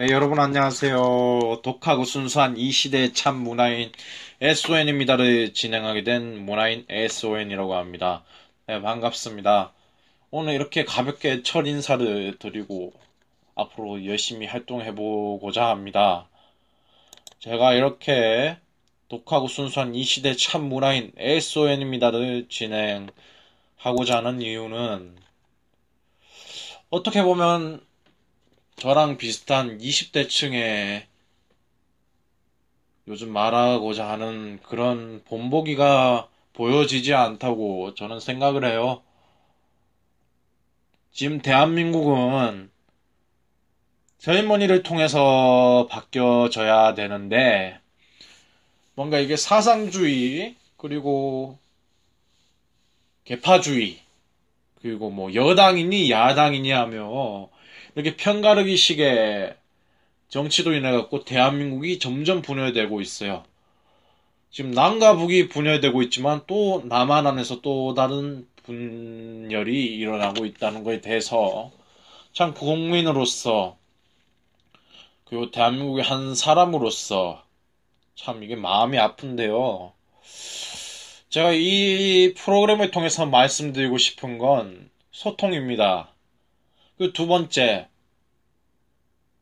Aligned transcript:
네, 0.00 0.08
여러분 0.12 0.40
안녕하세요. 0.40 1.60
독하고 1.62 2.04
순수한 2.04 2.56
이 2.56 2.70
시대의 2.72 3.12
참 3.12 3.36
문화인 3.36 3.92
SON입니다를 4.40 5.52
진행하게 5.52 6.04
된 6.04 6.42
문화인 6.42 6.86
SON이라고 6.88 7.74
합니다. 7.74 8.24
네, 8.66 8.80
반갑습니다. 8.80 9.74
오늘 10.30 10.54
이렇게 10.54 10.86
가볍게 10.86 11.42
첫 11.42 11.66
인사를 11.66 12.38
드리고 12.38 12.94
앞으로 13.54 14.06
열심히 14.06 14.46
활동해보고자 14.46 15.66
합니다. 15.66 16.30
제가 17.40 17.74
이렇게 17.74 18.56
독하고 19.08 19.48
순수한 19.48 19.94
이 19.94 20.02
시대 20.02 20.34
참 20.34 20.64
문화인 20.64 21.12
SON입니다를 21.18 22.48
진행하고자 22.48 24.16
하는 24.16 24.40
이유는 24.40 25.18
어떻게 26.88 27.22
보면 27.22 27.89
저랑 28.80 29.18
비슷한 29.18 29.76
20대층에 29.76 31.02
요즘 33.08 33.30
말하고자 33.30 34.08
하는 34.08 34.58
그런 34.62 35.22
본보기가 35.26 36.28
보여지지 36.54 37.12
않다고 37.12 37.94
저는 37.94 38.20
생각을 38.20 38.64
해요. 38.64 39.02
지금 41.12 41.42
대한민국은 41.42 42.70
세리머니를 44.16 44.82
통해서 44.82 45.86
바뀌어져야 45.90 46.94
되는데 46.94 47.78
뭔가 48.94 49.18
이게 49.18 49.36
사상주의 49.36 50.56
그리고 50.78 51.58
개파주의 53.24 54.00
그리고 54.80 55.10
뭐 55.10 55.34
여당이니 55.34 56.10
야당이니 56.10 56.70
하며 56.70 57.50
이렇게 57.94 58.16
편가르기식의 58.16 59.56
정치도 60.28 60.74
인해 60.74 60.92
갖고 60.92 61.24
대한민국이 61.24 61.98
점점 61.98 62.42
분열되고 62.42 63.00
있어요. 63.00 63.44
지금 64.50 64.70
남과 64.72 65.16
북이 65.16 65.48
분열되고 65.48 66.02
있지만 66.02 66.42
또 66.46 66.82
남한 66.86 67.26
안에서 67.26 67.60
또 67.60 67.94
다른 67.94 68.46
분열이 68.64 69.96
일어나고 69.96 70.46
있다는 70.46 70.84
것에 70.84 71.00
대해서 71.00 71.70
참 72.32 72.54
국민으로서 72.54 73.76
그리고 75.24 75.50
대한민국의 75.50 76.04
한 76.04 76.34
사람으로서 76.34 77.44
참 78.14 78.42
이게 78.42 78.56
마음이 78.56 78.98
아픈데요. 78.98 79.92
제가 81.28 81.52
이 81.52 82.34
프로그램을 82.36 82.90
통해서 82.90 83.26
말씀드리고 83.26 83.98
싶은 83.98 84.38
건 84.38 84.90
소통입니다. 85.12 86.08
그 87.00 87.14
두 87.14 87.26
번째, 87.26 87.88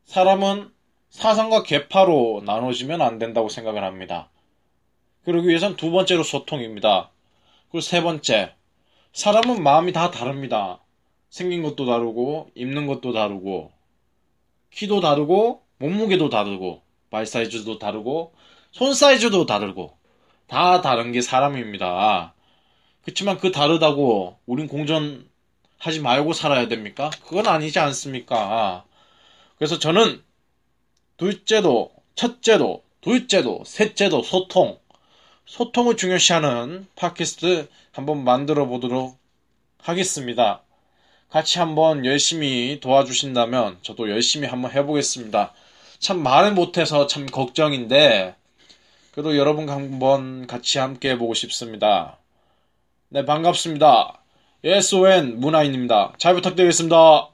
사람은 0.05 0.71
사상과 1.09 1.63
계파로 1.63 2.43
나눠지면 2.45 3.01
안 3.01 3.19
된다고 3.19 3.49
생각을 3.49 3.83
합니다. 3.83 4.29
그러기 5.25 5.49
위해선 5.49 5.75
두 5.75 5.91
번째로 5.91 6.23
소통입니다. 6.23 7.11
그리고 7.69 7.81
세 7.81 8.01
번째, 8.01 8.55
사람은 9.11 9.61
마음이 9.61 9.91
다 9.91 10.09
다릅니다. 10.09 10.79
생긴 11.29 11.61
것도 11.61 11.85
다르고, 11.85 12.49
입는 12.55 12.87
것도 12.87 13.11
다르고, 13.11 13.73
키도 14.71 15.01
다르고, 15.01 15.61
몸무게도 15.79 16.29
다르고, 16.29 16.81
발 17.09 17.25
사이즈도 17.25 17.77
다르고, 17.77 18.33
손 18.71 18.93
사이즈도 18.93 19.45
다르고, 19.45 19.97
다 20.47 20.79
다른 20.79 21.11
게 21.11 21.19
사람입니다. 21.19 22.33
그렇지만 23.01 23.37
그 23.37 23.51
다르다고 23.51 24.37
우린 24.45 24.69
공존 24.69 25.29
하지 25.79 26.01
말고 26.01 26.33
살아야 26.33 26.67
됩니까? 26.67 27.09
그건 27.25 27.47
아니지 27.47 27.79
않습니까? 27.79 28.83
그래서 29.57 29.79
저는 29.79 30.21
둘째도, 31.17 31.91
첫째도, 32.15 32.83
둘째도, 33.01 33.63
셋째도 33.65 34.23
소통, 34.23 34.77
소통을 35.45 35.97
중요시하는 35.97 36.85
팟캐스트 36.95 37.69
한번 37.91 38.23
만들어 38.23 38.67
보도록 38.67 39.17
하겠습니다. 39.81 40.61
같이 41.29 41.59
한번 41.59 42.05
열심히 42.05 42.79
도와주신다면 42.81 43.79
저도 43.81 44.09
열심히 44.09 44.47
한번 44.47 44.71
해보겠습니다. 44.71 45.53
참 45.99 46.21
말을 46.21 46.53
못해서 46.53 47.07
참 47.07 47.25
걱정인데 47.25 48.35
그래도 49.11 49.37
여러분과 49.37 49.73
한번 49.73 50.47
같이 50.47 50.77
함께 50.77 51.11
해보고 51.11 51.33
싶습니다. 51.33 52.17
네, 53.09 53.25
반갑습니다. 53.25 54.18
SON 54.63 55.39
문화인입니다. 55.39 56.13
잘 56.17 56.33
부탁드리겠습니다. 56.35 57.29